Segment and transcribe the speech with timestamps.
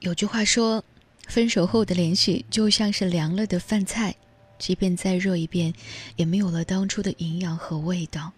[0.00, 0.84] 有句话说，
[1.26, 4.14] 分手后的联系就像是凉了的饭菜，
[4.58, 5.74] 即便再热一遍，
[6.16, 8.32] 也没有了当初的营养和味道。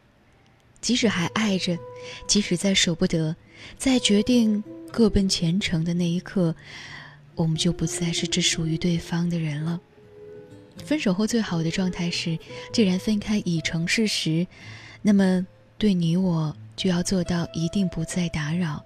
[0.81, 1.77] 即使还爱着，
[2.27, 3.37] 即使再舍不得，
[3.77, 6.54] 在决定各奔前程的那一刻，
[7.35, 9.79] 我们就不再是只属于对方的人了。
[10.83, 12.38] 分手后最好的状态是，
[12.72, 14.47] 既然分开已成事实，
[15.03, 15.47] 那么
[15.77, 18.83] 对你我就要做到一定不再打扰。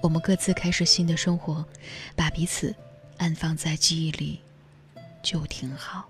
[0.00, 1.64] 我们各自开始新的生活，
[2.14, 2.74] 把彼此
[3.16, 4.40] 安放在记忆里，
[5.22, 6.08] 就挺好。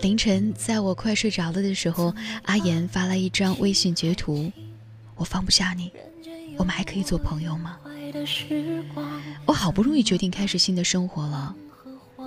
[0.00, 4.50] 凌晨，在我快睡着了的时候，阿言发来一张微信截图
[5.16, 5.92] ：“我放不下你，
[6.56, 7.78] 我们还可以做朋友吗？”
[9.44, 11.54] 我好不容易决定开始新的生活了，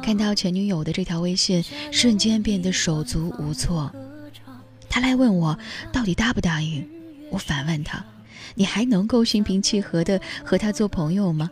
[0.03, 3.91] 看到前女友的这条微信，瞬间变得手足无措。
[4.87, 5.57] 他来问我
[5.91, 6.87] 到底答不答应。
[7.31, 8.03] 我反问他
[8.55, 11.49] ：“你还能够心平气和的和他做朋友吗？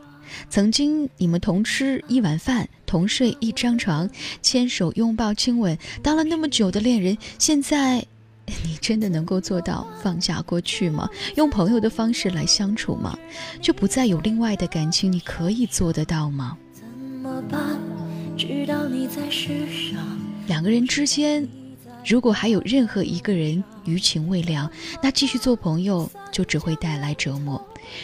[0.49, 4.09] 曾经你们同吃一碗饭，同睡一张床，
[4.41, 8.05] 牵手拥抱亲吻，当了那么久的恋人，现在
[8.63, 11.09] 你真的能够做到放下过去吗？
[11.35, 13.17] 用朋友的方式来相处吗？
[13.61, 15.11] 就不再有另外的感情？
[15.11, 16.57] 你可以做得到吗？
[20.47, 21.47] 两个人之间。”
[22.05, 24.69] 如果还有任何一个人余情未了，
[25.01, 27.59] 那继续做朋友就只会带来折磨。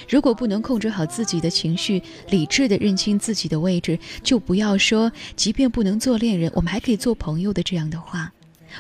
[0.10, 8.32] 如果不能控制好自己的情绪，理智的认清自己的位置，就不要说即便不能做恋人，我们还可以做朋友的这样的话。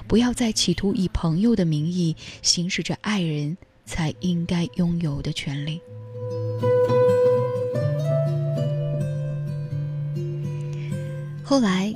[0.08, 5.80] 不要再企图以朋友的名义行使着爱人才应该拥有的权利。
[11.44, 11.94] 后来，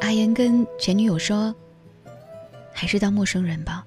[0.00, 1.54] 阿言跟前女友说。
[2.78, 3.84] 还是当陌生人吧。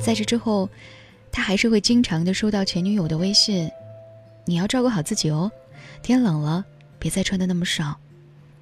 [0.00, 0.68] 在这之后，
[1.30, 3.70] 他还是会经常的收到前女友的微信
[4.44, 5.50] ：“你要照顾好自己哦，
[6.02, 6.64] 天冷了
[6.98, 7.98] 别再穿的那么少，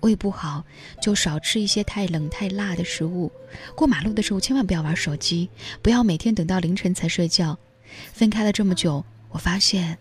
[0.01, 0.65] 胃不好
[1.01, 3.33] 就少吃一些太冷太辣的食物。
[3.75, 5.49] 过马路的时候千万不要玩手机，
[5.83, 7.59] 不要每天等到凌晨才睡觉。
[8.13, 9.97] 分开了这么久，我发现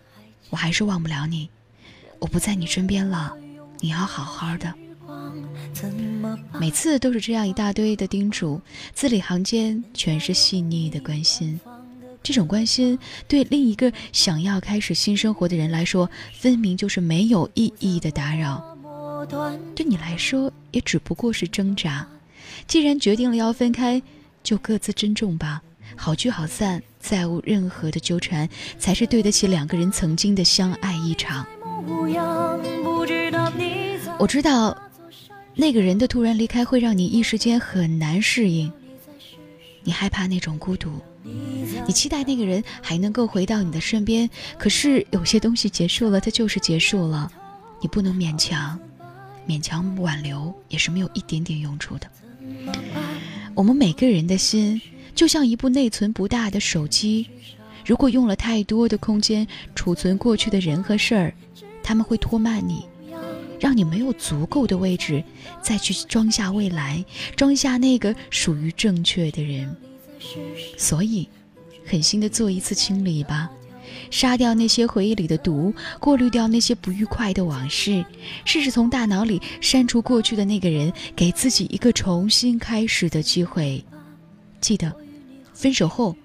[0.50, 1.50] 我还是忘不了你，
[2.20, 3.34] 我不在你身边了，
[3.80, 4.74] 你要好好的。”
[6.60, 8.60] 每次都是这样一大堆的叮嘱，
[8.94, 11.60] 字里行间全是细腻的关心。
[12.22, 13.00] 这种关心
[13.30, 18.62] 对另一个想要开始新生活的人来说，分明就是没有意义的打扰；
[19.74, 22.06] 对你来说，也只不过是挣扎。
[22.68, 24.02] 既然决定了要分开，
[24.44, 25.62] 就各自珍重吧，
[25.96, 31.48] 好聚好散，再无任何的纠缠，才是对得起两个人曾经的相爱一场。
[34.18, 34.78] 我知道。
[35.60, 38.72] 那个人的突然离开会让你一时间很难适应，
[39.84, 40.90] 你害怕那种孤独，
[41.86, 44.30] 你期待那个人还能够回到你的身边。
[44.58, 47.30] 可是有些东西结束了，它就是结束了，
[47.82, 48.80] 你不能勉强，
[49.46, 52.10] 勉强挽留也是没有一点点用处的。
[53.54, 54.82] 我们每个人的心
[55.14, 57.28] 就像一部内存不大的手机，
[57.86, 59.46] 如果用了太多的空间
[59.76, 61.34] 储存过去的人和事儿，
[61.84, 62.86] 他们会拖慢你。
[63.60, 65.24] 让你没有足够的位置
[65.62, 67.04] 再去装下未来，
[67.36, 69.76] 装下那个属于正确的人。
[70.78, 71.28] 所以，
[71.86, 73.50] 狠心的做一次清理吧，
[74.12, 78.04] 杀掉那些回忆里的毒，过滤掉那些不愉快的往事，
[78.46, 83.84] 试试从大脑里删除过去的那个人，给自己一个重新开始的机会。
[84.62, 84.94] 记得，
[85.54, 86.16] 分手后，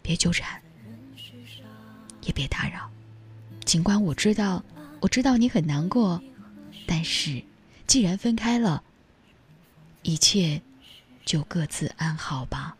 [0.00, 0.60] 别纠缠，
[2.22, 2.88] 也别打扰。
[3.64, 4.64] 尽管我知道，
[5.00, 6.20] 我知道你很难过。
[6.90, 7.42] 但是，
[7.86, 8.82] 既然分开了，
[10.02, 10.62] 一切
[11.22, 12.78] 就各自安好吧。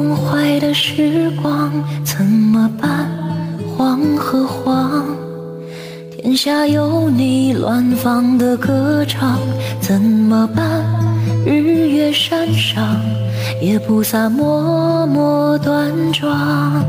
[0.00, 1.70] 崩坏的时光
[2.02, 3.06] 怎么办？
[3.76, 5.04] 黄和黄，
[6.10, 9.38] 天下有你乱放的歌唱
[9.78, 10.82] 怎么办？
[11.44, 12.98] 日月山上，
[13.60, 16.82] 夜菩萨默默端庄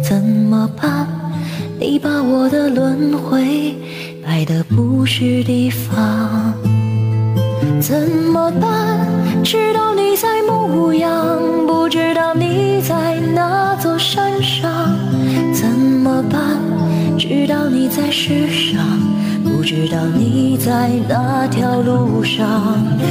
[0.00, 1.08] 怎么办？
[1.80, 3.74] 你把我的轮回
[4.24, 6.54] 摆的不是地方
[7.80, 9.04] 怎么办？
[9.42, 12.03] 知道你在牧羊，不知。
[19.74, 22.46] 知道你在哪条路上，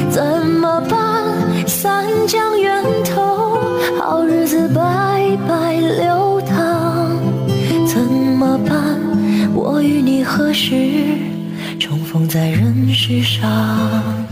[0.09, 1.67] 怎么办？
[1.67, 3.59] 三江源头，
[3.99, 7.19] 好日子白白流淌，
[7.85, 8.97] 怎么办？
[9.53, 10.73] 我与你何时
[11.77, 14.22] 重逢在人世上？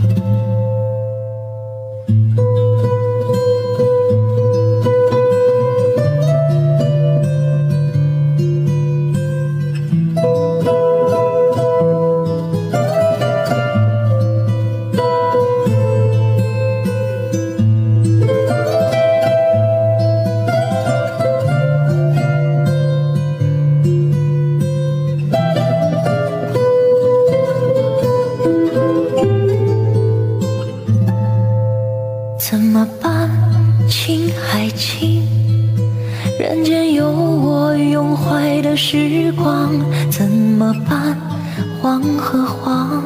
[33.92, 35.22] 情还清，
[36.40, 39.70] 人间有我拥怀的时光，
[40.10, 41.16] 怎么办？
[41.80, 43.02] 黄和黄，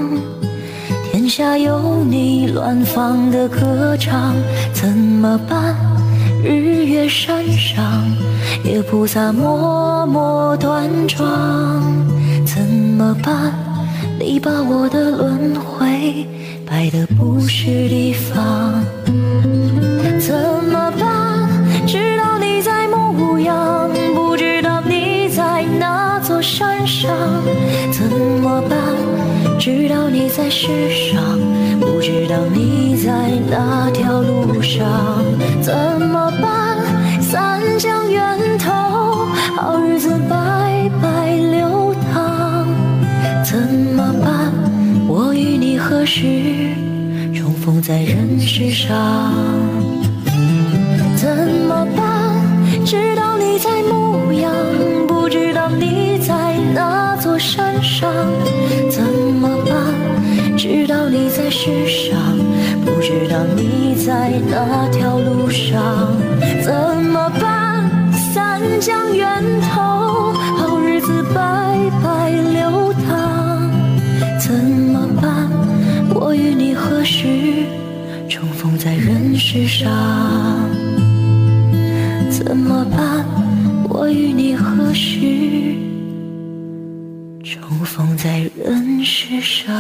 [1.11, 4.33] 天下有你乱放的歌唱，
[4.73, 5.75] 怎么办？
[6.45, 7.85] 日月山上，
[8.65, 11.27] 夜菩萨默默端庄，
[12.47, 13.53] 怎么办？
[14.21, 16.25] 你把我的轮回
[16.65, 18.81] 摆的不是地方。
[30.67, 31.23] 世上，
[31.79, 35.23] 不知道你在哪条路上，
[35.63, 36.77] 怎么办？
[37.23, 38.73] 三江源头。
[39.55, 42.67] 好日子白白流淌，
[43.45, 43.57] 怎
[43.95, 44.53] 么办？
[45.07, 46.75] 我与你何时
[47.33, 49.56] 重逢在人世上？
[63.37, 66.17] 不知道你在哪条路上？
[66.65, 66.73] 怎
[67.05, 67.85] 么办？
[68.13, 73.71] 三江源头，好日子白白流淌，
[74.41, 75.51] 怎么办？
[76.15, 77.27] 我与你何时
[78.29, 79.91] 重逢在人世上？
[82.31, 83.27] 怎么办？
[83.91, 85.75] 我与你何时
[87.45, 89.75] 重逢在人世上？